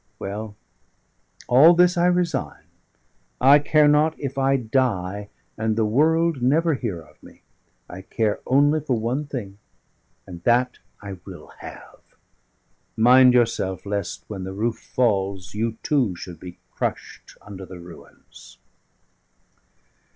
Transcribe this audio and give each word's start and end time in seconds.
Well, 0.17 0.55
all 1.47 1.75
this 1.75 1.95
I 1.95 2.07
resign; 2.07 2.63
I 3.39 3.59
care 3.59 3.87
not 3.87 4.19
if 4.19 4.35
I 4.35 4.57
die, 4.57 5.29
and 5.59 5.75
the 5.75 5.85
world 5.85 6.41
never 6.41 6.73
hear 6.73 6.99
of 7.03 7.21
me; 7.21 7.43
I 7.87 8.01
care 8.01 8.39
only 8.47 8.79
for 8.79 8.97
one 8.99 9.27
thing, 9.27 9.59
and 10.25 10.41
that 10.41 10.79
I 11.03 11.17
will 11.23 11.51
have. 11.59 12.01
Mind 12.97 13.35
yourself; 13.35 13.85
lest, 13.85 14.25
when 14.27 14.43
the 14.43 14.53
roof 14.53 14.79
falls, 14.79 15.53
you, 15.53 15.77
too, 15.83 16.15
should 16.15 16.39
be 16.39 16.57
crushed 16.73 17.37
under 17.45 17.67
the 17.67 17.79
ruins." 17.79 18.57